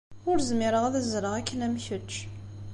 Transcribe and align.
Ur 0.29 0.37
zmireɣ 0.49 0.83
ad 0.85 0.95
azzleɣ 0.99 1.33
akken 1.35 1.65
am 1.65 1.75
kečč. 1.85 2.11